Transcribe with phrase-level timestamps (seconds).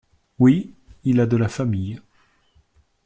[0.39, 0.73] Oui…
[1.03, 2.01] il a de la famille…